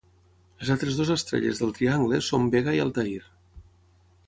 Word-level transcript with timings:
Les 0.61 0.71
altres 0.75 0.97
dues 0.99 1.11
estrelles 1.15 1.61
del 1.63 1.75
triangle 1.77 2.23
són 2.31 2.49
Vega 2.57 2.73
i 2.79 2.83
Altair. 2.87 3.21